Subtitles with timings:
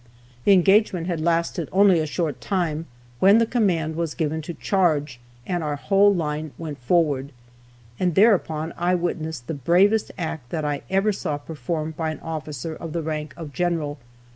[0.45, 2.87] The engagement had lasted only a short time,
[3.19, 7.31] when the command was given to charge, and our whole line went forward.
[7.99, 12.75] And thereupon I witnessed the bravest act that I ever saw performed by an officer
[12.75, 13.99] of the rank of general.